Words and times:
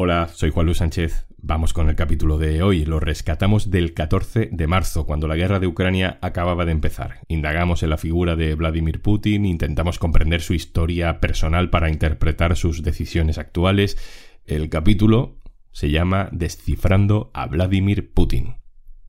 Hola, 0.00 0.28
soy 0.28 0.50
Juan 0.50 0.66
Luis 0.66 0.78
Sánchez. 0.78 1.26
Vamos 1.38 1.72
con 1.72 1.88
el 1.88 1.96
capítulo 1.96 2.38
de 2.38 2.62
hoy. 2.62 2.84
Lo 2.84 3.00
rescatamos 3.00 3.68
del 3.68 3.94
14 3.94 4.48
de 4.52 4.66
marzo, 4.68 5.06
cuando 5.06 5.26
la 5.26 5.34
guerra 5.34 5.58
de 5.58 5.66
Ucrania 5.66 6.20
acababa 6.22 6.64
de 6.64 6.70
empezar. 6.70 7.22
Indagamos 7.26 7.82
en 7.82 7.90
la 7.90 7.96
figura 7.96 8.36
de 8.36 8.54
Vladimir 8.54 9.02
Putin, 9.02 9.44
intentamos 9.44 9.98
comprender 9.98 10.40
su 10.40 10.54
historia 10.54 11.18
personal 11.18 11.68
para 11.68 11.90
interpretar 11.90 12.54
sus 12.54 12.84
decisiones 12.84 13.38
actuales. 13.38 13.98
El 14.44 14.68
capítulo 14.68 15.40
se 15.72 15.90
llama 15.90 16.28
Descifrando 16.30 17.32
a 17.34 17.48
Vladimir 17.48 18.14
Putin. 18.14 18.58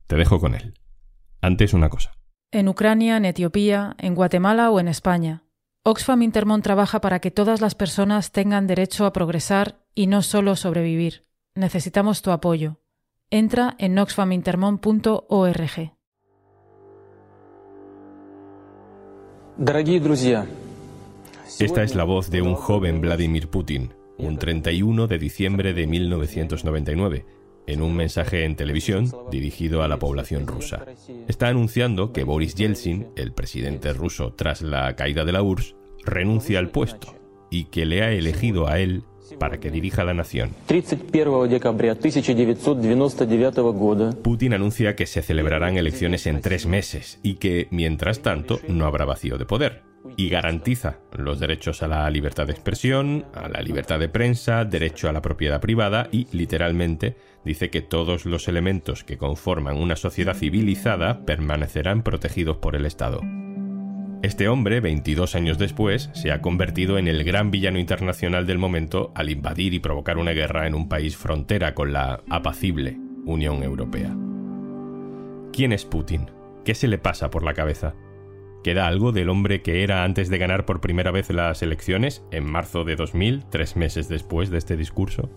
Te 0.08 0.16
dejo 0.16 0.40
con 0.40 0.56
él. 0.56 0.74
Antes 1.40 1.72
una 1.72 1.88
cosa. 1.88 2.18
En 2.50 2.66
Ucrania, 2.66 3.16
en 3.16 3.26
Etiopía, 3.26 3.94
en 3.98 4.16
Guatemala 4.16 4.72
o 4.72 4.80
en 4.80 4.88
España. 4.88 5.44
Oxfam 5.84 6.22
Intermont 6.22 6.64
trabaja 6.64 7.00
para 7.00 7.20
que 7.20 7.30
todas 7.30 7.60
las 7.60 7.76
personas 7.76 8.32
tengan 8.32 8.66
derecho 8.66 9.06
a 9.06 9.12
progresar 9.12 9.79
y 9.94 10.06
no 10.06 10.22
solo 10.22 10.56
sobrevivir. 10.56 11.24
Necesitamos 11.54 12.22
tu 12.22 12.30
apoyo. 12.30 12.80
Entra 13.30 13.76
en 13.78 13.98
oxfamintermont.org. 13.98 15.92
Esta 21.58 21.82
es 21.82 21.94
la 21.94 22.04
voz 22.04 22.30
de 22.30 22.40
un 22.40 22.54
joven 22.54 23.00
Vladimir 23.00 23.48
Putin, 23.48 23.92
un 24.16 24.38
31 24.38 25.06
de 25.06 25.18
diciembre 25.18 25.74
de 25.74 25.86
1999, 25.86 27.26
en 27.66 27.82
un 27.82 27.94
mensaje 27.94 28.44
en 28.44 28.56
televisión 28.56 29.12
dirigido 29.30 29.82
a 29.82 29.88
la 29.88 29.98
población 29.98 30.46
rusa. 30.46 30.86
Está 31.28 31.48
anunciando 31.48 32.12
que 32.12 32.24
Boris 32.24 32.54
Yeltsin, 32.54 33.08
el 33.16 33.32
presidente 33.32 33.92
ruso 33.92 34.32
tras 34.32 34.62
la 34.62 34.96
caída 34.96 35.24
de 35.24 35.32
la 35.32 35.42
URSS, 35.42 35.76
renuncia 36.04 36.58
al 36.58 36.70
puesto 36.70 37.14
y 37.50 37.64
que 37.64 37.84
le 37.84 38.02
ha 38.02 38.12
elegido 38.12 38.66
a 38.66 38.78
él 38.78 39.04
para 39.38 39.58
que 39.58 39.70
dirija 39.70 40.04
la 40.04 40.14
nación. 40.14 40.50
Putin 44.22 44.54
anuncia 44.54 44.96
que 44.96 45.06
se 45.06 45.22
celebrarán 45.22 45.76
elecciones 45.76 46.26
en 46.26 46.40
tres 46.40 46.66
meses 46.66 47.18
y 47.22 47.34
que, 47.34 47.68
mientras 47.70 48.20
tanto, 48.20 48.60
no 48.68 48.86
habrá 48.86 49.04
vacío 49.04 49.38
de 49.38 49.46
poder. 49.46 49.82
Y 50.16 50.30
garantiza 50.30 50.98
los 51.12 51.40
derechos 51.40 51.82
a 51.82 51.88
la 51.88 52.08
libertad 52.08 52.46
de 52.46 52.52
expresión, 52.52 53.26
a 53.34 53.48
la 53.48 53.60
libertad 53.60 53.98
de 53.98 54.08
prensa, 54.08 54.64
derecho 54.64 55.08
a 55.08 55.12
la 55.12 55.20
propiedad 55.20 55.60
privada 55.60 56.08
y, 56.10 56.26
literalmente, 56.32 57.16
dice 57.44 57.68
que 57.70 57.82
todos 57.82 58.24
los 58.24 58.48
elementos 58.48 59.04
que 59.04 59.18
conforman 59.18 59.76
una 59.76 59.96
sociedad 59.96 60.34
civilizada 60.34 61.24
permanecerán 61.26 62.02
protegidos 62.02 62.56
por 62.56 62.76
el 62.76 62.86
Estado. 62.86 63.20
Este 64.22 64.50
hombre, 64.50 64.80
22 64.80 65.34
años 65.34 65.56
después, 65.56 66.10
se 66.12 66.30
ha 66.30 66.42
convertido 66.42 66.98
en 66.98 67.08
el 67.08 67.24
gran 67.24 67.50
villano 67.50 67.78
internacional 67.78 68.46
del 68.46 68.58
momento 68.58 69.12
al 69.14 69.30
invadir 69.30 69.72
y 69.72 69.78
provocar 69.78 70.18
una 70.18 70.32
guerra 70.32 70.66
en 70.66 70.74
un 70.74 70.90
país 70.90 71.16
frontera 71.16 71.74
con 71.74 71.94
la 71.94 72.20
apacible 72.28 72.98
Unión 73.24 73.62
Europea. 73.62 74.14
¿Quién 75.54 75.72
es 75.72 75.86
Putin? 75.86 76.30
¿Qué 76.66 76.74
se 76.74 76.86
le 76.86 76.98
pasa 76.98 77.30
por 77.30 77.42
la 77.42 77.54
cabeza? 77.54 77.94
¿Queda 78.62 78.86
algo 78.86 79.12
del 79.12 79.30
hombre 79.30 79.62
que 79.62 79.82
era 79.82 80.04
antes 80.04 80.28
de 80.28 80.36
ganar 80.36 80.66
por 80.66 80.82
primera 80.82 81.10
vez 81.10 81.30
las 81.30 81.62
elecciones, 81.62 82.22
en 82.30 82.44
marzo 82.44 82.84
de 82.84 82.96
2000, 82.96 83.46
tres 83.48 83.74
meses 83.74 84.08
después 84.08 84.50
de 84.50 84.58
este 84.58 84.76
discurso? 84.76 85.30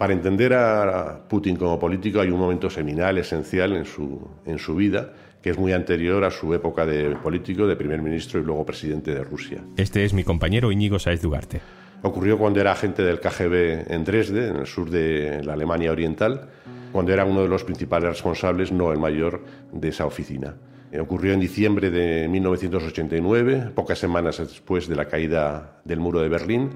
Para 0.00 0.14
entender 0.14 0.54
a 0.54 1.28
Putin 1.28 1.56
como 1.56 1.78
político 1.78 2.22
hay 2.22 2.30
un 2.30 2.40
momento 2.40 2.70
seminal, 2.70 3.18
esencial 3.18 3.76
en 3.76 3.84
su, 3.84 4.18
en 4.46 4.58
su 4.58 4.74
vida, 4.74 5.12
que 5.42 5.50
es 5.50 5.58
muy 5.58 5.74
anterior 5.74 6.24
a 6.24 6.30
su 6.30 6.54
época 6.54 6.86
de 6.86 7.14
político, 7.16 7.66
de 7.66 7.76
primer 7.76 8.00
ministro 8.00 8.40
y 8.40 8.42
luego 8.42 8.64
presidente 8.64 9.12
de 9.12 9.22
Rusia. 9.22 9.62
Este 9.76 10.02
es 10.06 10.14
mi 10.14 10.24
compañero 10.24 10.72
Íñigo 10.72 10.98
Saez 10.98 11.20
Dugarte. 11.20 11.60
Ocurrió 12.00 12.38
cuando 12.38 12.62
era 12.62 12.72
agente 12.72 13.02
del 13.02 13.20
KGB 13.20 13.92
en 13.92 14.04
Dresde, 14.04 14.48
en 14.48 14.56
el 14.56 14.66
sur 14.66 14.88
de 14.88 15.42
la 15.44 15.52
Alemania 15.52 15.92
Oriental, 15.92 16.48
cuando 16.92 17.12
era 17.12 17.26
uno 17.26 17.42
de 17.42 17.48
los 17.48 17.62
principales 17.64 18.08
responsables, 18.08 18.72
no 18.72 18.92
el 18.92 18.98
mayor, 18.98 19.44
de 19.70 19.88
esa 19.88 20.06
oficina. 20.06 20.56
Ocurrió 20.98 21.34
en 21.34 21.40
diciembre 21.40 21.90
de 21.90 22.26
1989, 22.26 23.72
pocas 23.74 23.98
semanas 23.98 24.38
después 24.38 24.88
de 24.88 24.96
la 24.96 25.04
caída 25.04 25.80
del 25.84 26.00
muro 26.00 26.20
de 26.20 26.28
Berlín, 26.28 26.70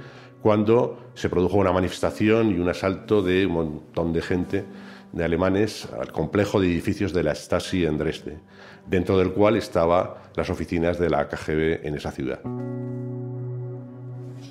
cuando 0.44 0.98
se 1.14 1.30
produjo 1.30 1.56
una 1.56 1.72
manifestación 1.72 2.50
y 2.50 2.58
un 2.58 2.68
asalto 2.68 3.22
de 3.22 3.46
un 3.46 3.52
montón 3.52 4.12
de 4.12 4.20
gente, 4.20 4.66
de 5.10 5.24
alemanes, 5.24 5.88
al 5.98 6.12
complejo 6.12 6.60
de 6.60 6.66
edificios 6.66 7.14
de 7.14 7.22
la 7.22 7.34
Stasi 7.34 7.86
en 7.86 7.96
Dresde, 7.96 8.40
dentro 8.86 9.16
del 9.16 9.32
cual 9.32 9.56
estaban 9.56 10.10
las 10.36 10.50
oficinas 10.50 10.98
de 10.98 11.08
la 11.08 11.28
KGB 11.28 11.86
en 11.86 11.94
esa 11.94 12.10
ciudad. 12.10 12.40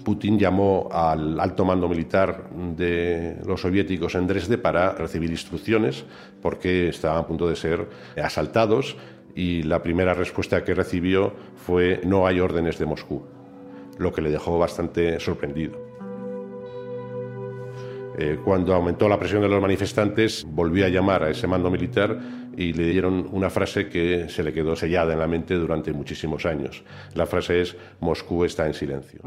Putin 0.03 0.39
llamó 0.39 0.89
al 0.91 1.39
alto 1.39 1.63
mando 1.63 1.87
militar 1.87 2.49
de 2.75 3.37
los 3.45 3.61
soviéticos 3.61 4.15
en 4.15 4.25
Dresde 4.25 4.57
para 4.57 4.93
recibir 4.93 5.29
instrucciones 5.29 6.05
porque 6.41 6.89
estaban 6.89 7.19
a 7.19 7.27
punto 7.27 7.47
de 7.47 7.55
ser 7.55 7.87
asaltados 8.17 8.97
y 9.35 9.61
la 9.61 9.83
primera 9.83 10.15
respuesta 10.15 10.63
que 10.63 10.73
recibió 10.73 11.33
fue 11.55 12.01
no 12.03 12.25
hay 12.25 12.39
órdenes 12.39 12.79
de 12.79 12.87
Moscú 12.87 13.27
lo 13.97 14.11
que 14.11 14.21
le 14.21 14.31
dejó 14.31 14.57
bastante 14.57 15.19
sorprendido. 15.19 15.93
Eh, 18.17 18.37
cuando 18.43 18.75
aumentó 18.75 19.09
la 19.09 19.17
presión 19.17 19.41
de 19.41 19.49
los 19.49 19.61
manifestantes, 19.61 20.45
volvió 20.47 20.85
a 20.85 20.89
llamar 20.89 21.23
a 21.23 21.29
ese 21.31 21.47
mando 21.47 21.71
militar 21.71 22.19
y 22.55 22.73
le 22.73 22.87
dieron 22.89 23.27
una 23.31 23.49
frase 23.49 23.89
que 23.89 24.29
se 24.29 24.43
le 24.43 24.53
quedó 24.53 24.75
sellada 24.75 25.13
en 25.13 25.19
la 25.19 25.27
mente 25.27 25.55
durante 25.55 25.91
muchísimos 25.93 26.45
años. 26.45 26.83
La 27.15 27.25
frase 27.25 27.61
es 27.61 27.75
Moscú 27.99 28.45
está 28.45 28.67
en 28.67 28.75
silencio. 28.75 29.21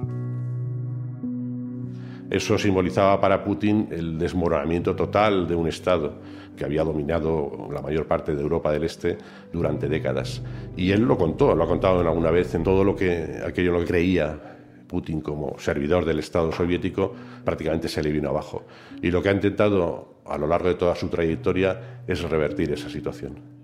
Eso 2.30 2.58
simbolizaba 2.58 3.20
para 3.20 3.42
Putin 3.42 3.88
el 3.90 4.18
desmoronamiento 4.18 4.94
total 4.94 5.48
de 5.48 5.54
un 5.54 5.68
Estado 5.68 6.14
que 6.56 6.64
había 6.64 6.82
dominado 6.82 7.68
la 7.72 7.82
mayor 7.82 8.06
parte 8.06 8.34
de 8.34 8.42
Europa 8.42 8.72
del 8.72 8.84
Este 8.84 9.18
durante 9.52 9.88
décadas. 9.88 10.42
Y 10.76 10.90
él 10.92 11.02
lo 11.02 11.18
contó, 11.18 11.54
lo 11.54 11.64
ha 11.64 11.68
contado 11.68 12.00
alguna 12.00 12.30
vez 12.30 12.54
en 12.54 12.64
todo 12.64 12.82
lo 12.82 12.96
que 12.96 13.40
aquello 13.44 13.72
lo 13.72 13.80
que 13.80 13.86
creía 13.86 14.55
Putin 14.86 15.20
como 15.20 15.58
servidor 15.58 16.04
del 16.04 16.18
Estado 16.18 16.52
soviético 16.52 17.14
prácticamente 17.44 17.88
se 17.88 18.02
le 18.02 18.12
vino 18.12 18.28
abajo. 18.28 18.64
Y 19.02 19.10
lo 19.10 19.22
que 19.22 19.28
ha 19.28 19.32
intentado 19.32 20.20
a 20.24 20.38
lo 20.38 20.46
largo 20.46 20.68
de 20.68 20.74
toda 20.74 20.94
su 20.94 21.08
trayectoria 21.08 22.02
es 22.06 22.22
revertir 22.22 22.72
esa 22.72 22.90
situación. 22.90 23.55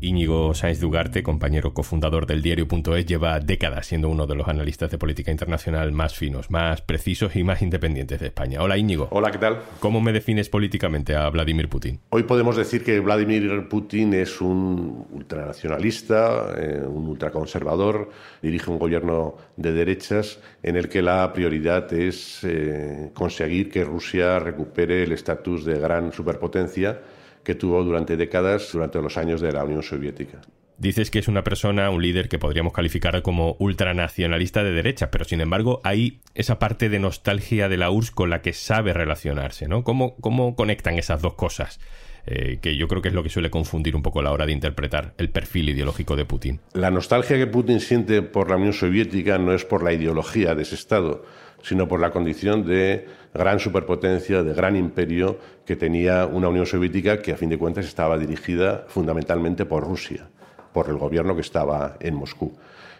Íñigo 0.00 0.54
Sáenz 0.54 0.80
Dugarte, 0.80 1.22
compañero 1.22 1.74
cofundador 1.74 2.26
del 2.26 2.40
diario.es, 2.40 3.06
lleva 3.06 3.40
décadas 3.40 3.86
siendo 3.86 4.08
uno 4.08 4.26
de 4.26 4.36
los 4.36 4.46
analistas 4.46 4.90
de 4.90 4.98
política 4.98 5.30
internacional 5.30 5.90
más 5.92 6.14
finos, 6.14 6.50
más 6.50 6.82
precisos 6.82 7.34
y 7.34 7.42
más 7.42 7.62
independientes 7.62 8.20
de 8.20 8.26
España. 8.26 8.62
Hola 8.62 8.78
Íñigo. 8.78 9.08
Hola, 9.10 9.30
¿qué 9.30 9.38
tal? 9.38 9.58
¿Cómo 9.80 10.00
me 10.00 10.12
defines 10.12 10.48
políticamente 10.48 11.16
a 11.16 11.28
Vladimir 11.30 11.68
Putin? 11.68 12.00
Hoy 12.10 12.22
podemos 12.22 12.56
decir 12.56 12.84
que 12.84 13.00
Vladimir 13.00 13.68
Putin 13.68 14.14
es 14.14 14.40
un 14.40 15.06
ultranacionalista, 15.12 16.54
eh, 16.56 16.80
un 16.86 17.08
ultraconservador, 17.08 18.10
dirige 18.40 18.70
un 18.70 18.78
gobierno 18.78 19.36
de 19.56 19.72
derechas 19.72 20.40
en 20.62 20.76
el 20.76 20.88
que 20.88 21.02
la 21.02 21.32
prioridad 21.32 21.92
es 21.92 22.40
eh, 22.44 23.10
conseguir 23.14 23.70
que 23.70 23.84
Rusia 23.84 24.38
recupere 24.38 25.02
el 25.02 25.12
estatus 25.12 25.64
de 25.64 25.78
gran 25.78 26.12
superpotencia 26.12 27.00
que 27.48 27.54
tuvo 27.54 27.82
durante 27.82 28.18
décadas, 28.18 28.70
durante 28.74 29.00
los 29.00 29.16
años 29.16 29.40
de 29.40 29.50
la 29.50 29.64
Unión 29.64 29.82
Soviética. 29.82 30.42
Dices 30.76 31.10
que 31.10 31.18
es 31.18 31.28
una 31.28 31.44
persona, 31.44 31.88
un 31.88 32.02
líder 32.02 32.28
que 32.28 32.38
podríamos 32.38 32.74
calificar 32.74 33.22
como 33.22 33.56
ultranacionalista 33.58 34.62
de 34.62 34.72
derecha, 34.72 35.10
pero 35.10 35.24
sin 35.24 35.40
embargo 35.40 35.80
hay 35.82 36.20
esa 36.34 36.58
parte 36.58 36.90
de 36.90 36.98
nostalgia 36.98 37.70
de 37.70 37.78
la 37.78 37.90
URSS 37.90 38.10
con 38.10 38.28
la 38.28 38.42
que 38.42 38.52
sabe 38.52 38.92
relacionarse, 38.92 39.66
¿no? 39.66 39.82
¿Cómo, 39.82 40.14
cómo 40.16 40.56
conectan 40.56 40.98
esas 40.98 41.22
dos 41.22 41.36
cosas? 41.36 41.80
Eh, 42.26 42.58
que 42.60 42.76
yo 42.76 42.86
creo 42.86 43.00
que 43.00 43.08
es 43.08 43.14
lo 43.14 43.22
que 43.22 43.30
suele 43.30 43.48
confundir 43.48 43.96
un 43.96 44.02
poco 44.02 44.20
a 44.20 44.22
la 44.22 44.32
hora 44.32 44.44
de 44.44 44.52
interpretar 44.52 45.14
el 45.16 45.30
perfil 45.30 45.70
ideológico 45.70 46.16
de 46.16 46.26
Putin. 46.26 46.60
La 46.74 46.90
nostalgia 46.90 47.38
que 47.38 47.46
Putin 47.46 47.80
siente 47.80 48.20
por 48.20 48.50
la 48.50 48.56
Unión 48.56 48.74
Soviética 48.74 49.38
no 49.38 49.54
es 49.54 49.64
por 49.64 49.82
la 49.82 49.94
ideología 49.94 50.54
de 50.54 50.64
ese 50.64 50.74
Estado, 50.74 51.24
sino 51.62 51.88
por 51.88 52.00
la 52.00 52.10
condición 52.10 52.66
de 52.66 53.06
gran 53.34 53.60
superpotencia, 53.60 54.42
de 54.42 54.54
gran 54.54 54.76
imperio 54.76 55.38
que 55.64 55.76
tenía 55.76 56.26
una 56.26 56.48
Unión 56.48 56.66
Soviética 56.66 57.20
que 57.20 57.32
a 57.32 57.36
fin 57.36 57.50
de 57.50 57.58
cuentas 57.58 57.86
estaba 57.86 58.18
dirigida 58.18 58.84
fundamentalmente 58.88 59.64
por 59.64 59.84
Rusia, 59.84 60.28
por 60.72 60.88
el 60.88 60.96
gobierno 60.96 61.34
que 61.34 61.42
estaba 61.42 61.96
en 62.00 62.14
Moscú. 62.14 62.52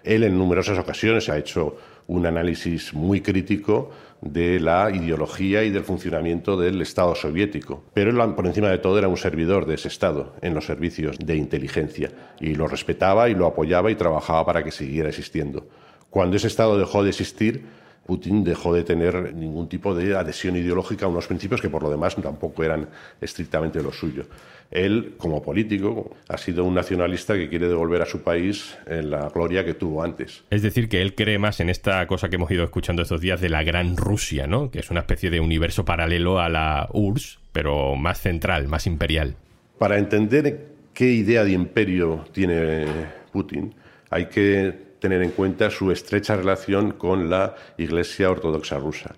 Él 0.05 0.23
en 0.25 0.39
numerosas 0.39 0.79
ocasiones 0.79 1.29
ha 1.29 1.39
hecho 1.39 1.77
un 2.07 2.25
análisis 2.25 2.95
muy 2.95 3.21
crítico 3.21 3.91
de 4.21 4.59
la 4.59 4.91
ideología 4.91 5.63
y 5.63 5.71
del 5.71 5.85
funcionamiento 5.85 6.57
del 6.57 6.81
Estado 6.81 7.15
soviético. 7.15 7.85
Pero 7.95 8.11
él, 8.11 8.35
por 8.35 8.47
encima 8.47 8.71
de 8.71 8.79
todo, 8.79 8.99
era 8.99 9.09
un 9.09 9.17
servidor 9.17 9.67
de 9.67 9.75
ese 9.75 9.89
Estado 9.89 10.35
en 10.41 10.55
los 10.55 10.65
servicios 10.67 11.19
de 11.19 11.37
inteligencia 11.37 12.11
y 12.41 12.55
lo 12.55 12.67
respetaba 12.67 13.29
y 13.29 13.35
lo 13.35 13.47
apoyaba 13.47 13.91
y 13.91 13.95
trabajaba 13.95 14.45
para 14.47 14.65
que 14.65 14.71
siguiera 14.71 15.11
existiendo. 15.11 15.69
Cuando 16.11 16.37
ese 16.37 16.47
Estado 16.47 16.79
dejó 16.79 17.05
de 17.05 17.11
existir, 17.11 17.65
Putin 18.09 18.43
dejó 18.43 18.73
de 18.73 18.85
tener 18.85 19.35
ningún 19.35 19.69
tipo 19.69 19.95
de 19.95 20.17
adhesión 20.17 20.57
ideológica 20.57 21.05
a 21.05 21.11
unos 21.11 21.27
principios 21.27 21.61
que 21.61 21.69
por 21.69 21.83
lo 21.83 21.91
demás 21.91 22.17
tampoco 22.17 22.65
eran 22.65 22.89
estrictamente 23.21 23.83
lo 23.83 23.93
suyo. 23.93 24.25
Él, 24.71 25.13
como 25.19 25.43
político, 25.43 26.17
ha 26.27 26.39
sido 26.39 26.65
un 26.65 26.73
nacionalista 26.73 27.35
que 27.35 27.51
quiere 27.51 27.69
devolver 27.69 28.01
a 28.01 28.07
su 28.07 28.23
país 28.23 28.79
en 28.87 29.11
la 29.11 29.29
gloria 29.29 29.63
que 29.63 29.75
tuvo 29.75 30.03
antes. 30.03 30.43
Es 30.49 30.63
decir, 30.63 30.89
que 30.89 31.03
él 31.03 31.15
cree 31.15 31.39
más 31.39 31.61
en 31.61 31.69
esta 31.69 32.07
cosa 32.07 32.31
que 32.31 32.37
hemos 32.37 32.51
ido 32.51 32.65
escuchando 32.65 33.03
estos 33.03 33.21
días 33.21 33.43
de 33.43 33.51
la 33.51 33.63
Gran 33.63 33.99
Rusia, 33.99 34.47
¿no? 34.47 34.71
Que 34.71 34.79
es 34.79 34.91
una 34.91 35.01
especie 35.01 35.29
de 35.29 35.41
universo 35.41 35.85
paralelo 35.85 36.41
a 36.41 36.49
la 36.49 36.89
URSS, 36.95 37.41
pero 37.53 37.95
más 37.95 38.23
central, 38.23 38.69
más 38.69 38.87
imperial. 38.87 39.35
Para 39.79 39.99
entender 39.99 40.69
qué 40.95 41.13
idea 41.13 41.45
de 41.45 41.53
imperio 41.53 42.25
tiene 42.33 42.87
Putin, 43.33 43.75
hay 44.09 44.31
que 44.31 44.88
tener 45.01 45.23
en 45.23 45.31
cuenta 45.31 45.71
su 45.71 45.91
estrecha 45.91 46.37
relación 46.37 46.93
con 46.93 47.31
la 47.31 47.55
Iglesia 47.77 48.31
Ortodoxa 48.31 48.79
rusa, 48.79 49.15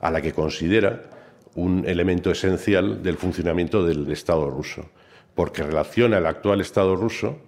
a 0.00 0.10
la 0.10 0.20
que 0.20 0.32
considera 0.32 1.02
un 1.54 1.84
elemento 1.86 2.30
esencial 2.30 3.02
del 3.02 3.16
funcionamiento 3.16 3.84
del 3.84 4.10
Estado 4.10 4.48
ruso, 4.50 4.84
porque 5.34 5.62
relaciona 5.62 6.18
el 6.18 6.26
actual 6.26 6.60
Estado 6.60 6.94
ruso 6.96 7.38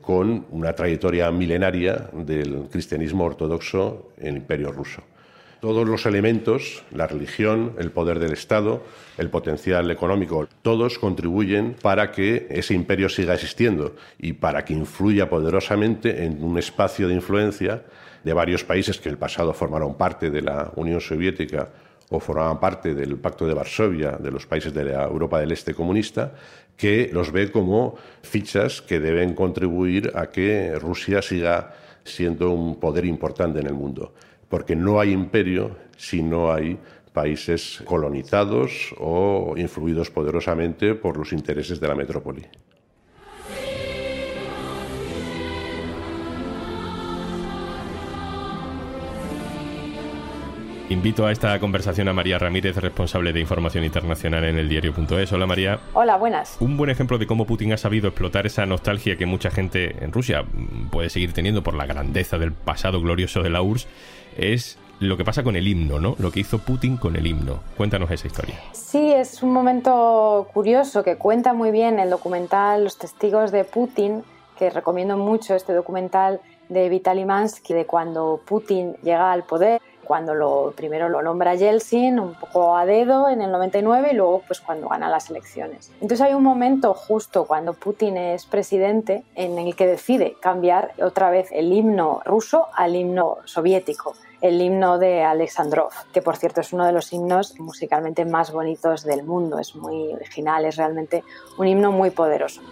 con 0.00 0.46
una 0.50 0.72
trayectoria 0.72 1.30
milenaria 1.30 2.10
del 2.12 2.68
cristianismo 2.70 3.24
ortodoxo 3.24 4.12
en 4.18 4.28
el 4.28 4.36
Imperio 4.38 4.72
ruso. 4.72 5.02
Todos 5.60 5.86
los 5.86 6.06
elementos, 6.06 6.84
la 6.90 7.06
religión, 7.06 7.74
el 7.78 7.90
poder 7.90 8.18
del 8.18 8.32
Estado, 8.32 8.82
el 9.18 9.28
potencial 9.28 9.90
económico, 9.90 10.48
todos 10.62 10.98
contribuyen 10.98 11.76
para 11.82 12.12
que 12.12 12.46
ese 12.48 12.72
imperio 12.72 13.10
siga 13.10 13.34
existiendo 13.34 13.94
y 14.18 14.32
para 14.32 14.64
que 14.64 14.72
influya 14.72 15.28
poderosamente 15.28 16.24
en 16.24 16.42
un 16.42 16.58
espacio 16.58 17.08
de 17.08 17.14
influencia 17.14 17.82
de 18.24 18.32
varios 18.32 18.64
países 18.64 18.98
que 18.98 19.10
en 19.10 19.16
el 19.16 19.18
pasado 19.18 19.52
formaron 19.52 19.98
parte 19.98 20.30
de 20.30 20.40
la 20.40 20.72
Unión 20.76 21.02
Soviética 21.02 21.68
o 22.08 22.20
formaban 22.20 22.58
parte 22.58 22.94
del 22.94 23.18
Pacto 23.18 23.46
de 23.46 23.52
Varsovia, 23.52 24.12
de 24.12 24.30
los 24.30 24.46
países 24.46 24.72
de 24.72 24.86
la 24.86 25.04
Europa 25.04 25.40
del 25.40 25.52
Este 25.52 25.74
comunista, 25.74 26.32
que 26.74 27.10
los 27.12 27.32
ve 27.32 27.52
como 27.52 27.96
fichas 28.22 28.80
que 28.80 28.98
deben 28.98 29.34
contribuir 29.34 30.10
a 30.14 30.30
que 30.30 30.74
Rusia 30.78 31.20
siga 31.20 31.74
siendo 32.02 32.50
un 32.50 32.80
poder 32.80 33.04
importante 33.04 33.60
en 33.60 33.66
el 33.66 33.74
mundo 33.74 34.14
porque 34.50 34.76
no 34.76 35.00
hay 35.00 35.12
imperio 35.12 35.76
si 35.96 36.22
no 36.22 36.52
hay 36.52 36.78
países 37.14 37.82
colonizados 37.86 38.94
o 38.98 39.54
influidos 39.56 40.10
poderosamente 40.10 40.94
por 40.94 41.16
los 41.16 41.32
intereses 41.32 41.80
de 41.80 41.88
la 41.88 41.94
metrópoli. 41.94 42.46
Invito 50.88 51.24
a 51.24 51.30
esta 51.30 51.56
conversación 51.60 52.08
a 52.08 52.12
María 52.12 52.36
Ramírez, 52.40 52.76
responsable 52.78 53.32
de 53.32 53.38
información 53.38 53.84
internacional 53.84 54.42
en 54.42 54.58
el 54.58 54.68
diario.es. 54.68 55.32
Hola 55.32 55.46
María. 55.46 55.78
Hola, 55.92 56.16
buenas. 56.16 56.56
Un 56.58 56.76
buen 56.76 56.90
ejemplo 56.90 57.16
de 57.16 57.28
cómo 57.28 57.46
Putin 57.46 57.72
ha 57.72 57.76
sabido 57.76 58.08
explotar 58.08 58.44
esa 58.44 58.66
nostalgia 58.66 59.16
que 59.16 59.24
mucha 59.24 59.52
gente 59.52 59.94
en 60.04 60.10
Rusia 60.10 60.44
puede 60.90 61.08
seguir 61.08 61.32
teniendo 61.32 61.62
por 61.62 61.74
la 61.74 61.86
grandeza 61.86 62.38
del 62.38 62.50
pasado 62.50 63.00
glorioso 63.00 63.40
de 63.40 63.50
la 63.50 63.62
URSS 63.62 63.86
es 64.40 64.78
lo 65.00 65.16
que 65.16 65.24
pasa 65.24 65.42
con 65.42 65.56
el 65.56 65.66
himno, 65.66 65.98
¿no? 65.98 66.14
Lo 66.18 66.30
que 66.30 66.40
hizo 66.40 66.58
Putin 66.58 66.96
con 66.96 67.16
el 67.16 67.26
himno. 67.26 67.60
Cuéntanos 67.76 68.10
esa 68.10 68.26
historia. 68.26 68.56
Sí, 68.72 69.12
es 69.12 69.42
un 69.42 69.52
momento 69.52 70.46
curioso 70.52 71.02
que 71.02 71.16
cuenta 71.16 71.54
muy 71.54 71.70
bien 71.70 71.98
el 71.98 72.10
documental 72.10 72.84
Los 72.84 72.98
testigos 72.98 73.50
de 73.50 73.64
Putin, 73.64 74.22
que 74.58 74.68
recomiendo 74.68 75.16
mucho 75.16 75.54
este 75.54 75.72
documental 75.72 76.40
de 76.68 76.88
Vitaly 76.88 77.24
Mansky 77.24 77.72
de 77.72 77.86
cuando 77.86 78.40
Putin 78.44 78.94
llega 79.02 79.32
al 79.32 79.44
poder 79.44 79.80
cuando 80.10 80.34
lo, 80.34 80.72
primero 80.76 81.08
lo 81.08 81.22
nombra 81.22 81.54
Yeltsin 81.54 82.18
un 82.18 82.34
poco 82.34 82.76
a 82.76 82.84
dedo 82.84 83.28
en 83.28 83.42
el 83.42 83.52
99 83.52 84.08
y 84.10 84.16
luego 84.16 84.42
pues 84.44 84.60
cuando 84.60 84.88
gana 84.88 85.08
las 85.08 85.30
elecciones. 85.30 85.92
Entonces 86.00 86.20
hay 86.20 86.34
un 86.34 86.42
momento 86.42 86.94
justo 86.94 87.44
cuando 87.44 87.74
Putin 87.74 88.16
es 88.16 88.44
presidente 88.44 89.22
en 89.36 89.56
el 89.56 89.76
que 89.76 89.86
decide 89.86 90.34
cambiar 90.40 90.94
otra 91.00 91.30
vez 91.30 91.48
el 91.52 91.72
himno 91.72 92.22
ruso 92.24 92.66
al 92.74 92.96
himno 92.96 93.38
soviético 93.44 94.16
el 94.40 94.60
himno 94.60 94.98
de 94.98 95.22
Alexandrov, 95.22 95.92
que 96.12 96.22
por 96.22 96.36
cierto 96.36 96.60
es 96.60 96.72
uno 96.72 96.86
de 96.86 96.92
los 96.92 97.12
himnos 97.12 97.58
musicalmente 97.60 98.24
más 98.24 98.52
bonitos 98.52 99.04
del 99.04 99.22
mundo, 99.22 99.58
es 99.58 99.74
muy 99.74 100.12
original, 100.12 100.64
es 100.64 100.76
realmente 100.76 101.24
un 101.58 101.68
himno 101.68 101.92
muy 101.92 102.10
poderoso. 102.10 102.62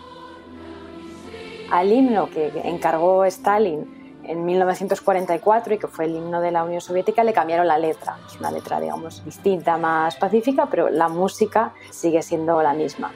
Al 1.70 1.92
himno 1.92 2.30
que 2.30 2.50
encargó 2.64 3.24
Stalin 3.26 4.18
en 4.24 4.44
1944 4.44 5.74
y 5.74 5.78
que 5.78 5.86
fue 5.86 6.06
el 6.06 6.16
himno 6.16 6.40
de 6.40 6.50
la 6.50 6.64
Unión 6.64 6.80
Soviética, 6.80 7.24
le 7.24 7.32
cambiaron 7.32 7.66
la 7.66 7.78
letra. 7.78 8.16
Es 8.26 8.38
una 8.38 8.50
letra, 8.50 8.80
digamos, 8.80 9.24
distinta, 9.24 9.76
más 9.76 10.16
pacífica, 10.16 10.66
pero 10.66 10.88
la 10.88 11.08
música 11.08 11.72
sigue 11.90 12.22
siendo 12.22 12.62
la 12.62 12.72
misma. 12.72 13.12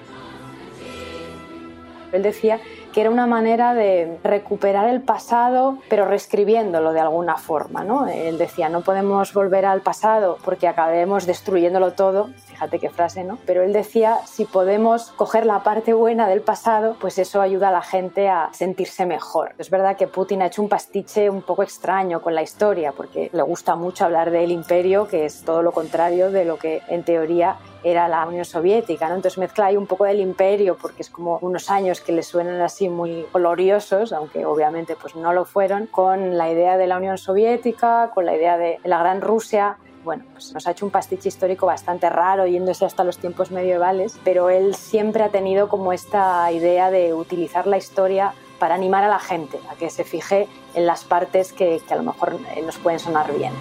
Él 2.13 2.23
decía 2.23 2.61
que 2.93 3.01
era 3.01 3.11
una 3.11 3.27
manera 3.27 3.75
de 3.75 4.19
recuperar 4.23 4.89
el 4.89 5.01
pasado, 5.01 5.79
pero 5.89 6.05
reescribiéndolo 6.05 6.93
de 6.93 7.01
alguna 7.01 7.37
forma. 7.37 7.85
¿no? 7.85 8.07
Él 8.07 8.39
decía, 8.39 8.69
no 8.69 8.83
podemos 8.83 9.33
volver 9.33 9.65
al 9.65 9.81
pasado 9.81 10.39
porque 10.45 10.69
acabemos 10.69 11.27
destruyéndolo 11.27 11.93
todo, 11.93 12.31
fíjate 12.47 12.79
qué 12.79 12.91
frase, 12.91 13.25
¿no? 13.25 13.39
Pero 13.47 13.63
él 13.63 13.73
decía, 13.73 14.19
si 14.27 14.45
podemos 14.45 15.11
coger 15.13 15.47
la 15.47 15.63
parte 15.63 15.93
buena 15.93 16.29
del 16.29 16.43
pasado, 16.43 16.97
pues 17.01 17.19
eso 17.19 17.41
ayuda 17.41 17.69
a 17.69 17.73
la 17.73 17.83
gente 17.83 18.29
a 18.29 18.51
sentirse 18.53 19.07
mejor. 19.07 19.55
Es 19.59 19.71
verdad 19.71 19.97
que 19.97 20.07
Putin 20.07 20.43
ha 20.43 20.47
hecho 20.47 20.63
un 20.63 20.69
pastiche 20.69 21.31
un 21.31 21.43
poco 21.43 21.63
extraño 21.63 22.21
con 22.21 22.35
la 22.35 22.43
historia, 22.43 22.93
porque 22.93 23.31
le 23.33 23.43
gusta 23.43 23.75
mucho 23.75 24.05
hablar 24.05 24.31
del 24.31 24.51
imperio, 24.51 25.09
que 25.09 25.25
es 25.25 25.43
todo 25.45 25.63
lo 25.63 25.73
contrario 25.73 26.31
de 26.31 26.45
lo 26.45 26.59
que 26.59 26.83
en 26.89 27.03
teoría 27.05 27.57
era 27.85 28.09
la 28.09 28.27
Unión 28.27 28.45
Soviética, 28.45 29.09
¿no? 29.09 29.17
Entonces 29.17 29.39
mezcla 29.39 29.67
ahí 29.67 29.77
un 29.77 29.87
poco 29.87 30.05
del 30.05 30.21
imperio 30.21 30.77
porque 30.81 31.03
es 31.03 31.11
como 31.11 31.39
unos 31.41 31.71
años 31.71 32.01
que 32.01 32.13
le 32.13 32.23
suenan 32.23 32.61
así 32.61 32.89
muy 32.89 33.27
gloriosos, 33.33 34.13
aunque 34.13 34.45
obviamente 34.47 34.97
pues 34.97 35.17
no 35.17 35.33
lo 35.33 35.45
fueron, 35.45 35.87
con 35.87 36.37
la 36.39 36.51
idea 36.51 36.77
de 36.77 36.87
la 36.87 36.97
Unión 36.97 37.19
Soviética, 37.19 38.11
con 38.15 38.27
la 38.27 38.37
idea 38.37 38.57
de 38.59 38.79
la 38.85 38.99
Gran 38.99 39.21
Rusia. 39.21 39.79
Bueno, 40.05 40.25
pues 40.33 40.53
nos 40.53 40.67
ha 40.67 40.73
hecho 40.73 40.85
un 40.85 40.91
pastiche 40.91 41.29
histórico 41.29 41.67
bastante 41.67 42.11
raro 42.11 42.47
yéndose 42.47 42.85
hasta 42.85 43.05
los 43.05 43.19
tiempos 43.19 43.51
medievales, 43.51 44.19
pero 44.25 44.51
él 44.51 44.75
siempre 44.75 45.23
ha 45.23 45.29
tenido 45.29 45.69
como 45.69 45.93
esta 45.93 46.51
idea 46.51 46.91
de 46.91 47.15
utilizar 47.15 47.67
la 47.67 47.77
historia 47.77 48.35
para 48.59 48.75
animar 48.75 49.05
a 49.05 49.09
la 49.09 49.19
gente 49.19 49.59
a 49.71 49.75
que 49.77 49.91
se 49.91 50.05
fije 50.05 50.49
en 50.75 50.87
las 50.87 51.05
partes 51.05 51.53
que, 51.53 51.81
que 51.87 51.95
a 51.95 51.97
lo 51.97 52.05
mejor 52.05 52.37
nos 52.65 52.79
pueden 52.79 52.99
sonar 52.99 53.33
bien. 53.37 53.53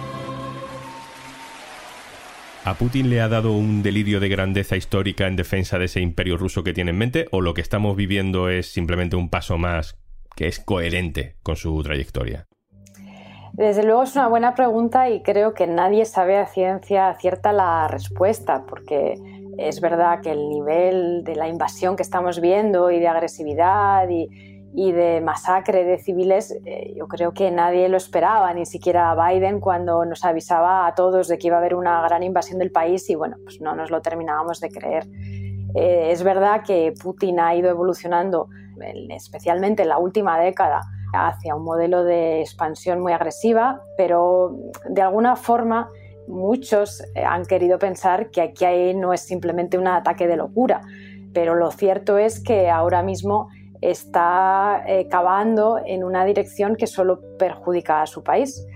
¿A 2.64 2.74
Putin 2.74 3.10
le 3.10 3.20
ha 3.20 3.28
dado 3.28 3.50
un 3.56 3.82
delirio 3.82 4.20
de 4.20 4.28
grandeza 4.28 4.76
histórica 4.76 5.26
en 5.26 5.34
defensa 5.34 5.80
de 5.80 5.86
ese 5.86 6.00
imperio 6.00 6.36
ruso 6.36 6.62
que 6.62 6.72
tiene 6.72 6.92
en 6.92 6.98
mente? 6.98 7.26
¿O 7.32 7.40
lo 7.40 7.54
que 7.54 7.60
estamos 7.60 7.96
viviendo 7.96 8.48
es 8.48 8.72
simplemente 8.72 9.16
un 9.16 9.30
paso 9.30 9.58
más 9.58 9.98
que 10.36 10.46
es 10.46 10.60
coherente 10.60 11.34
con 11.42 11.56
su 11.56 11.82
trayectoria? 11.82 12.46
Desde 13.52 13.82
luego 13.82 14.04
es 14.04 14.14
una 14.14 14.28
buena 14.28 14.54
pregunta 14.54 15.10
y 15.10 15.22
creo 15.22 15.54
que 15.54 15.66
nadie 15.66 16.04
sabe 16.04 16.38
a 16.38 16.46
ciencia 16.46 17.12
cierta 17.14 17.52
la 17.52 17.88
respuesta, 17.88 18.64
porque 18.64 19.14
es 19.58 19.80
verdad 19.80 20.20
que 20.20 20.30
el 20.30 20.48
nivel 20.48 21.24
de 21.24 21.34
la 21.34 21.48
invasión 21.48 21.96
que 21.96 22.04
estamos 22.04 22.40
viendo 22.40 22.92
y 22.92 23.00
de 23.00 23.08
agresividad 23.08 24.08
y, 24.08 24.28
y 24.74 24.92
de 24.92 25.20
masacre 25.20 25.84
de 25.84 25.98
civiles, 25.98 26.56
eh, 26.64 26.94
yo 26.96 27.06
creo 27.06 27.32
que 27.32 27.50
nadie 27.50 27.88
lo 27.88 27.96
esperaba, 27.98 28.52
ni 28.54 28.64
siquiera 28.64 29.14
Biden 29.14 29.60
cuando 29.60 30.04
nos 30.04 30.24
avisaba 30.24 30.86
a 30.86 30.94
todos 30.94 31.28
de 31.28 31.38
que 31.38 31.48
iba 31.48 31.56
a 31.56 31.58
haber 31.58 31.74
una 31.74 32.00
gran 32.02 32.22
invasión 32.22 32.58
del 32.58 32.70
país 32.70 33.08
y 33.10 33.14
bueno, 33.14 33.36
pues 33.44 33.60
no 33.60 33.74
nos 33.74 33.90
lo 33.90 34.00
terminábamos 34.00 34.60
de 34.60 34.70
creer. 34.70 35.06
Eh, 35.74 36.10
es 36.10 36.22
verdad 36.22 36.62
que 36.64 36.94
Putin 37.02 37.40
ha 37.40 37.54
ido 37.54 37.68
evolucionando, 37.68 38.48
especialmente 39.10 39.82
en 39.82 39.88
la 39.88 39.98
última 39.98 40.38
década, 40.38 40.80
hacia 41.12 41.54
un 41.54 41.64
modelo 41.64 42.04
de 42.04 42.40
expansión 42.40 43.00
muy 43.00 43.12
agresiva, 43.12 43.82
pero 43.98 44.56
de 44.88 45.02
alguna 45.02 45.36
forma 45.36 45.90
muchos 46.28 47.02
eh, 47.14 47.24
han 47.24 47.44
querido 47.44 47.78
pensar 47.78 48.30
que 48.30 48.40
aquí 48.40 48.94
no 48.94 49.12
es 49.12 49.20
simplemente 49.20 49.76
un 49.76 49.86
ataque 49.86 50.26
de 50.26 50.36
locura, 50.36 50.80
pero 51.34 51.54
lo 51.54 51.70
cierto 51.70 52.16
es 52.16 52.42
que 52.42 52.70
ahora 52.70 53.02
mismo 53.02 53.48
está 53.82 54.84
eh, 54.86 55.08
cavando 55.08 55.78
en 55.84 56.04
una 56.04 56.24
dirección 56.24 56.76
que 56.76 56.86
solo 56.86 57.20
perjudica 57.36 58.00
a 58.00 58.06
su 58.06 58.22
país. 58.22 58.66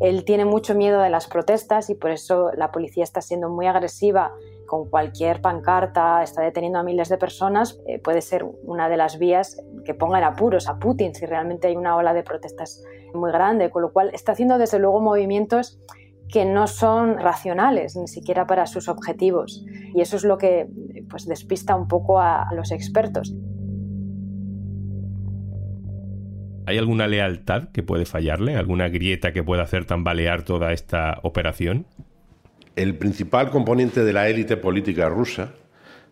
Él 0.00 0.24
tiene 0.24 0.44
mucho 0.44 0.74
miedo 0.74 1.00
de 1.00 1.08
las 1.08 1.26
protestas 1.28 1.88
y 1.88 1.94
por 1.94 2.10
eso 2.10 2.50
la 2.54 2.70
policía 2.70 3.04
está 3.04 3.22
siendo 3.22 3.48
muy 3.48 3.66
agresiva 3.66 4.34
con 4.66 4.90
cualquier 4.90 5.40
pancarta, 5.40 6.22
está 6.22 6.42
deteniendo 6.42 6.80
a 6.80 6.82
miles 6.82 7.08
de 7.08 7.16
personas. 7.16 7.80
Eh, 7.86 8.00
puede 8.00 8.20
ser 8.20 8.44
una 8.64 8.88
de 8.88 8.96
las 8.96 9.18
vías 9.18 9.62
que 9.84 9.94
ponga 9.94 10.18
en 10.18 10.24
apuros 10.24 10.68
a 10.68 10.78
Putin 10.78 11.14
si 11.14 11.24
realmente 11.24 11.68
hay 11.68 11.76
una 11.76 11.96
ola 11.96 12.12
de 12.12 12.24
protestas 12.24 12.82
muy 13.14 13.30
grande, 13.30 13.70
con 13.70 13.82
lo 13.82 13.92
cual 13.92 14.10
está 14.12 14.32
haciendo 14.32 14.58
desde 14.58 14.80
luego 14.80 15.00
movimientos 15.00 15.78
que 16.28 16.44
no 16.44 16.66
son 16.66 17.18
racionales 17.18 17.96
ni 17.96 18.08
siquiera 18.08 18.48
para 18.48 18.66
sus 18.66 18.88
objetivos 18.88 19.64
y 19.94 20.00
eso 20.00 20.16
es 20.16 20.24
lo 20.24 20.38
que 20.38 20.68
pues 21.08 21.24
despista 21.26 21.76
un 21.76 21.86
poco 21.86 22.18
a 22.18 22.48
los 22.52 22.72
expertos. 22.72 23.32
¿Hay 26.66 26.78
alguna 26.78 27.06
lealtad 27.06 27.68
que 27.68 27.84
puede 27.84 28.06
fallarle? 28.06 28.56
¿Alguna 28.56 28.88
grieta 28.88 29.32
que 29.32 29.44
pueda 29.44 29.62
hacer 29.62 29.84
tambalear 29.84 30.42
toda 30.42 30.72
esta 30.72 31.20
operación? 31.22 31.86
El 32.74 32.96
principal 32.96 33.50
componente 33.50 34.04
de 34.04 34.12
la 34.12 34.28
élite 34.28 34.56
política 34.56 35.08
rusa 35.08 35.52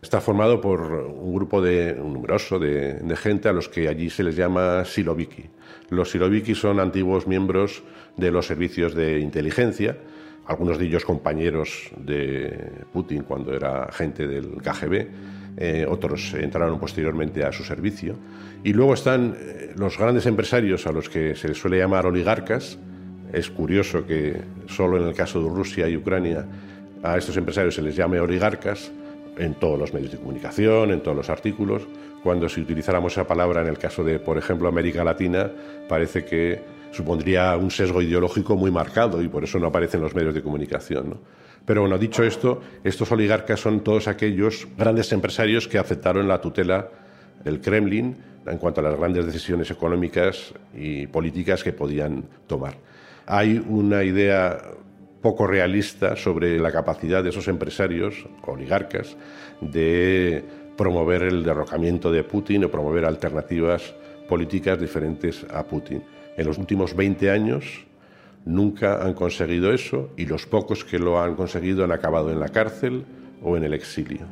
está 0.01 0.21
formado 0.21 0.61
por 0.61 0.81
un 0.81 1.35
grupo 1.35 1.61
de, 1.61 1.95
numeroso 1.95 2.61
de, 2.61 3.17
gente 3.17 3.49
a 3.49 3.53
los 3.53 3.69
que 3.69 3.89
allí 3.89 4.11
se 4.11 4.23
les 4.23 4.37
llama 4.37 4.85
siloviki. 4.85 5.47
Los 5.91 6.11
siloviki 6.11 6.55
son 6.55 6.79
antiguos 6.79 7.27
miembros 7.27 7.83
de 8.17 8.31
los 8.31 8.47
servicios 8.47 8.95
de 8.95 9.19
inteligencia, 9.19 9.97
algunos 10.47 10.79
de 10.79 10.87
ellos 10.87 11.05
compañeros 11.05 11.91
de 11.97 12.71
Putin 12.93 13.23
cuando 13.23 13.55
era 13.55 13.91
gente 13.93 14.27
del 14.27 14.63
KGB, 14.63 15.09
eh, 15.57 15.87
otros 15.89 16.35
entraron 16.35 16.79
posteriormente 16.79 17.45
a 17.45 17.53
su 17.53 17.65
servicio. 17.65 18.17
Y 18.63 18.73
luego 18.73 18.95
están 18.95 19.37
eh, 19.39 19.73
los 19.77 19.99
grandes 19.99 20.27
empresarios 20.27 20.87
a 20.87 20.93
los 20.93 21.09
que 21.09 21.35
se 21.37 21.49
les 21.49 21.59
suele 21.59 21.79
llamar 21.79 22.07
oligarcas. 22.07 22.79
Es 23.33 23.51
curioso 23.51 24.07
que 24.07 24.41
solo 24.67 24.97
en 24.97 25.09
el 25.09 25.15
caso 25.15 25.43
de 25.43 25.49
Rusia 25.49 25.89
y 25.89 25.97
Ucrania 25.97 26.47
a 27.03 27.17
estos 27.17 27.37
empresarios 27.37 27.75
se 27.75 27.83
les 27.83 27.95
llame 27.95 28.21
oligarcas 28.21 28.91
en 29.37 29.55
todos 29.55 29.79
los 29.79 29.93
medios 29.93 30.13
de 30.13 30.19
comunicación, 30.19 30.91
en 30.91 31.03
todos 31.03 31.17
los 31.17 31.31
artículos. 31.31 31.83
Cuando 32.23 32.49
si 32.49 32.61
utilizáramos 32.61 33.13
esa 33.13 33.27
palabra 33.27 33.61
en 33.61 33.69
el 33.69 33.79
caso 33.79 34.03
de, 34.03 34.19
por 34.19 34.39
ejemplo, 34.39 34.69
América 34.69 35.05
Latina, 35.05 35.51
parece 35.89 36.25
que 36.25 36.63
supondría 36.95 37.57
un 37.57 37.71
sesgo 37.71 38.01
ideológico 38.01 38.57
muy 38.57 38.71
marcado 38.71 39.21
y 39.21 39.29
por 39.29 39.45
eso 39.45 39.59
no 39.59 39.67
aparece 39.67 39.97
en 39.97 40.05
los 40.05 40.15
medios 40.15 40.35
de 40.35 40.43
comunicación. 40.43 41.19
Pero 41.67 41.81
bueno, 41.81 41.99
dicho 41.99 42.23
esto, 42.23 42.61
estos 42.85 43.11
oligarcas 43.11 43.61
son 43.61 43.81
todos 43.81 44.07
aquellos 44.07 44.69
grandes 44.77 45.13
empresarios 45.13 45.67
que 45.67 45.79
aceptaron 45.79 46.29
la 46.29 46.41
tutela 46.41 46.89
del 47.43 47.61
Kremlin 47.61 48.17
en 48.47 48.59
cuanto 48.59 48.81
a 48.81 48.85
las 48.85 48.99
grandes 48.99 49.27
decisiones 49.27 49.71
económicas 49.71 50.53
y 50.75 51.07
políticas 51.07 51.65
que 51.65 51.73
podían 51.73 52.25
tomar. 52.47 52.77
Hay 53.27 53.65
una 53.67 54.05
idea 54.05 54.59
poco 55.23 55.47
realista 55.47 56.17
sobre 56.17 56.61
la 56.61 56.71
capacidad 56.71 57.25
de 57.25 57.31
esos 57.31 57.49
empresarios, 57.49 58.27
oligarcas, 58.47 59.17
de 59.63 60.45
promover 60.77 61.23
el 61.23 61.43
derrocamiento 61.43 62.13
de 62.13 62.25
Putin 62.25 62.65
o 62.65 62.71
promover 62.71 63.07
alternativas 63.07 63.95
políticas 64.29 64.79
diferentes 64.79 65.47
a 65.49 65.65
Putin. 65.65 66.03
En 66.37 66.47
los 66.47 66.59
últimos 66.59 66.97
20 66.97 67.31
años 67.31 67.87
nunca 68.45 69.03
han 69.03 69.15
conseguido 69.15 69.73
eso 69.73 70.11
y 70.17 70.27
los 70.27 70.47
pocos 70.47 70.85
que 70.85 70.99
lo 70.99 71.21
han 71.21 71.37
conseguido 71.37 71.85
han 71.85 71.93
acabado 71.93 72.31
en 72.31 72.41
la 72.41 72.49
cárcel 72.49 73.07
o 73.43 73.57
en 73.57 73.65
el 73.65 73.75
exilio. 73.75 74.27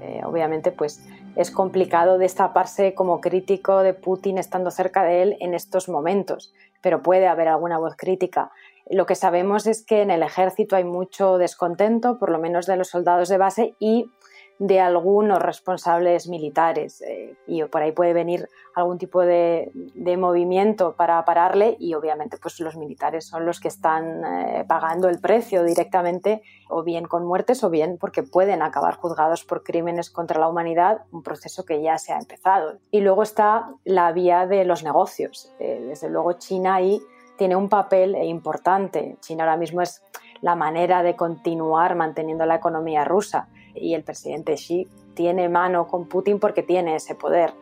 Eh, 0.00 0.20
obviamente, 0.24 0.72
pues 0.72 1.06
es 1.36 1.50
complicado 1.50 2.18
destaparse 2.18 2.94
como 2.94 3.20
crítico 3.20 3.82
de 3.82 3.94
Putin 3.94 4.38
estando 4.38 4.70
cerca 4.70 5.04
de 5.04 5.22
él 5.22 5.36
en 5.40 5.54
estos 5.54 5.88
momentos, 5.88 6.52
pero 6.82 7.02
puede 7.02 7.28
haber 7.28 7.48
alguna 7.48 7.78
voz 7.78 7.94
crítica. 7.96 8.50
Lo 8.90 9.06
que 9.06 9.14
sabemos 9.14 9.66
es 9.66 9.84
que 9.84 10.02
en 10.02 10.10
el 10.10 10.22
ejército 10.22 10.74
hay 10.74 10.84
mucho 10.84 11.38
descontento, 11.38 12.18
por 12.18 12.30
lo 12.30 12.38
menos 12.38 12.66
de 12.66 12.76
los 12.76 12.88
soldados 12.88 13.28
de 13.28 13.38
base 13.38 13.74
y 13.78 14.10
de 14.58 14.80
algunos 14.80 15.40
responsables 15.40 16.28
militares. 16.28 17.00
Eh, 17.02 17.36
y 17.46 17.62
por 17.64 17.82
ahí 17.82 17.92
puede 17.92 18.12
venir 18.12 18.48
algún 18.74 18.98
tipo 18.98 19.20
de, 19.22 19.70
movimiento 20.18 20.94
para 20.96 21.24
pararle 21.24 21.76
y 21.78 21.94
obviamente 21.94 22.38
pues 22.38 22.58
los 22.60 22.76
militares 22.76 23.26
son 23.26 23.46
los 23.46 23.60
que 23.60 23.68
están 23.68 24.24
eh, 24.24 24.64
pagando 24.66 25.08
el 25.08 25.20
precio 25.20 25.62
directamente 25.62 26.42
o 26.68 26.82
bien 26.82 27.04
con 27.04 27.24
muertes 27.24 27.62
o 27.62 27.70
bien 27.70 27.98
porque 28.00 28.22
pueden 28.22 28.62
acabar 28.62 28.96
juzgados 28.96 29.44
por 29.44 29.62
crímenes 29.62 30.10
contra 30.10 30.40
la 30.40 30.48
humanidad, 30.48 31.02
un 31.12 31.22
proceso 31.22 31.64
que 31.64 31.82
ya 31.82 31.98
se 31.98 32.12
ha 32.12 32.18
empezado. 32.18 32.78
Y 32.90 33.00
luego 33.00 33.22
está 33.22 33.70
la 33.84 34.10
vía 34.12 34.46
de 34.46 34.64
los 34.64 34.82
negocios. 34.82 35.52
Eh, 35.60 35.84
desde 35.86 36.10
luego 36.10 36.32
China 36.32 36.76
ahí 36.76 37.00
tiene 37.36 37.54
un 37.54 37.68
papel 37.68 38.16
importante. 38.16 39.16
China 39.20 39.44
ahora 39.44 39.56
mismo 39.56 39.82
es 39.82 40.02
la 40.40 40.56
manera 40.56 41.02
de 41.02 41.14
continuar 41.14 41.94
manteniendo 41.94 42.44
la 42.44 42.56
economía 42.56 43.04
rusa 43.04 43.48
y 43.74 43.94
el 43.94 44.02
presidente 44.02 44.54
Xi 44.54 44.86
tiene 45.14 45.48
mano 45.48 45.86
con 45.86 46.08
Putin 46.08 46.38
porque 46.38 46.62
tiene 46.62 46.96
ese 46.96 47.14
poder. 47.14 47.52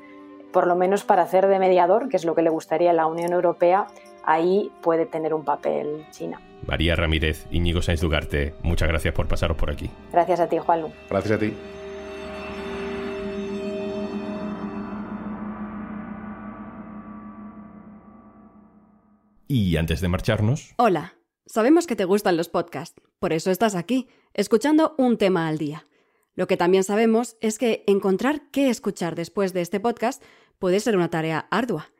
Por 0.52 0.66
lo 0.66 0.76
menos 0.76 1.04
para 1.04 1.22
hacer 1.22 1.46
de 1.46 1.58
mediador, 1.58 2.08
que 2.08 2.16
es 2.16 2.24
lo 2.24 2.34
que 2.34 2.42
le 2.42 2.50
gustaría 2.50 2.90
a 2.90 2.94
la 2.94 3.06
Unión 3.06 3.32
Europea, 3.32 3.86
ahí 4.24 4.70
puede 4.82 5.06
tener 5.06 5.34
un 5.34 5.44
papel 5.44 6.06
China. 6.10 6.40
María 6.66 6.96
Ramírez, 6.96 7.46
Íñigo 7.50 7.82
Sainz 7.82 8.00
Dugarte, 8.00 8.54
muchas 8.62 8.88
gracias 8.88 9.14
por 9.14 9.28
pasaros 9.28 9.56
por 9.56 9.70
aquí. 9.70 9.90
Gracias 10.12 10.40
a 10.40 10.48
ti, 10.48 10.58
Juanlu. 10.58 10.90
Gracias 11.10 11.36
a 11.36 11.38
ti. 11.38 11.54
Y 19.48 19.76
antes 19.76 20.00
de 20.00 20.08
marcharnos... 20.08 20.74
Hola, 20.76 21.14
sabemos 21.46 21.86
que 21.86 21.94
te 21.94 22.04
gustan 22.04 22.36
los 22.36 22.48
podcasts, 22.48 23.00
por 23.20 23.32
eso 23.32 23.52
estás 23.52 23.76
aquí, 23.76 24.08
escuchando 24.34 24.94
un 24.98 25.18
tema 25.18 25.46
al 25.46 25.58
día. 25.58 25.86
Lo 26.36 26.46
que 26.46 26.58
también 26.58 26.84
sabemos 26.84 27.36
es 27.40 27.58
que 27.58 27.82
encontrar 27.86 28.50
qué 28.52 28.68
escuchar 28.68 29.16
después 29.16 29.52
de 29.54 29.62
este 29.62 29.80
podcast 29.80 30.22
puede 30.58 30.80
ser 30.80 30.96
una 30.96 31.10
tarea 31.10 31.48
ardua. 31.50 31.90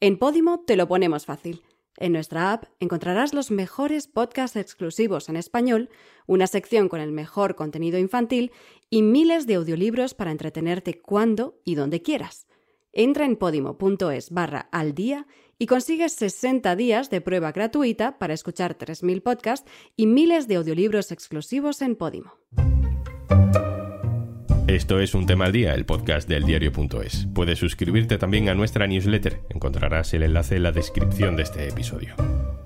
En 0.00 0.18
Podimo 0.18 0.60
te 0.66 0.76
lo 0.76 0.86
ponemos 0.86 1.24
fácil. 1.24 1.62
En 1.96 2.12
nuestra 2.12 2.52
app 2.52 2.64
encontrarás 2.78 3.32
los 3.32 3.50
mejores 3.50 4.06
podcasts 4.06 4.56
exclusivos 4.56 5.30
en 5.30 5.36
español, 5.36 5.88
una 6.26 6.46
sección 6.46 6.90
con 6.90 7.00
el 7.00 7.10
mejor 7.10 7.56
contenido 7.56 7.98
infantil 7.98 8.52
y 8.90 9.00
miles 9.00 9.46
de 9.46 9.54
audiolibros 9.54 10.12
para 10.12 10.30
entretenerte 10.30 11.00
cuando 11.00 11.58
y 11.64 11.74
donde 11.74 12.02
quieras. 12.02 12.46
Entra 12.92 13.24
en 13.24 13.36
podimo.es 13.36 14.30
barra 14.30 14.68
al 14.72 14.94
día 14.94 15.26
y 15.58 15.66
consigues 15.66 16.12
60 16.12 16.76
días 16.76 17.08
de 17.08 17.22
prueba 17.22 17.52
gratuita 17.52 18.18
para 18.18 18.34
escuchar 18.34 18.76
3.000 18.76 19.22
podcasts 19.22 19.70
y 19.96 20.06
miles 20.06 20.48
de 20.48 20.56
audiolibros 20.56 21.12
exclusivos 21.12 21.80
en 21.80 21.96
Podimo. 21.96 22.34
Esto 24.66 24.98
es 24.98 25.14
Un 25.14 25.26
tema 25.26 25.44
al 25.44 25.52
día, 25.52 25.74
el 25.74 25.86
podcast 25.86 26.28
del 26.28 26.42
diario.es. 26.42 27.28
Puedes 27.32 27.56
suscribirte 27.56 28.18
también 28.18 28.48
a 28.48 28.54
nuestra 28.56 28.88
newsletter. 28.88 29.42
Encontrarás 29.48 30.12
el 30.12 30.24
enlace 30.24 30.56
en 30.56 30.64
la 30.64 30.72
descripción 30.72 31.36
de 31.36 31.44
este 31.44 31.68
episodio. 31.68 32.16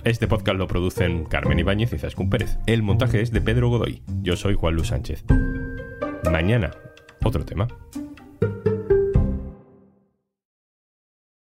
Este 0.02 0.26
podcast 0.26 0.57
lo 0.57 0.66
producen 0.66 1.26
Carmen 1.26 1.59
Ibáñez 1.59 1.92
y 1.92 1.99
Zascún 1.99 2.30
Pérez. 2.30 2.57
El 2.66 2.83
montaje 2.83 3.21
es 3.21 3.33
de 3.33 3.42
Pedro 3.42 3.69
Godoy. 3.69 4.02
Yo 4.23 4.37
soy 4.37 4.54
Juan 4.54 4.76
Luis 4.76 4.88
Sánchez. 4.88 5.25
Mañana, 6.33 6.71
otro 7.23 7.45
tema. 7.45 7.69